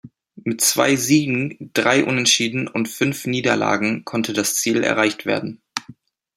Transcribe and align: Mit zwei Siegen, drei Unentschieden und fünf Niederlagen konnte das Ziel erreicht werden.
Mit 0.43 0.61
zwei 0.61 0.95
Siegen, 0.95 1.69
drei 1.75 2.03
Unentschieden 2.03 2.67
und 2.67 2.87
fünf 2.89 3.27
Niederlagen 3.27 4.03
konnte 4.03 4.33
das 4.33 4.55
Ziel 4.55 4.81
erreicht 4.81 5.27
werden. 5.27 5.61